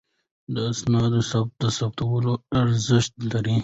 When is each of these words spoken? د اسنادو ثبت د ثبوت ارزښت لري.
د 0.53 0.55
اسنادو 0.71 1.21
ثبت 1.31 1.53
د 1.61 1.63
ثبوت 1.77 2.41
ارزښت 2.61 3.13
لري. 3.31 3.55